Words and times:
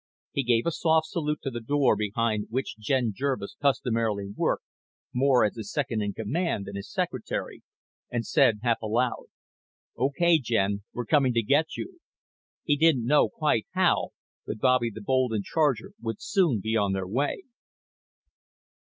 He 0.31 0.41
gave 0.41 0.65
a 0.65 0.71
soft 0.71 1.05
salute 1.09 1.41
to 1.43 1.51
the 1.51 1.59
door 1.61 1.95
behind 1.95 2.47
which 2.49 2.75
Jen 2.79 3.13
Jervis 3.15 3.55
customarily 3.61 4.33
worked, 4.35 4.63
more 5.13 5.45
as 5.45 5.55
his 5.55 5.71
second 5.71 6.01
in 6.01 6.13
command 6.13 6.65
than 6.65 6.75
his 6.75 6.91
secretary, 6.91 7.61
and 8.09 8.25
said 8.25 8.61
half 8.63 8.81
aloud: 8.81 9.25
"Okay, 9.95 10.39
Jen, 10.39 10.81
we're 10.91 11.05
coming 11.05 11.33
to 11.33 11.43
get 11.43 11.77
you." 11.77 11.99
He 12.63 12.77
didn't 12.77 13.05
know 13.05 13.29
quite 13.29 13.67
how, 13.75 14.09
but 14.47 14.57
Bobby 14.57 14.89
the 14.89 15.01
Bold 15.01 15.33
and 15.33 15.43
Charger 15.43 15.91
would 16.01 16.19
soon 16.19 16.61
be 16.61 16.75
on 16.75 16.93
their 16.93 17.07
way. 17.07 17.43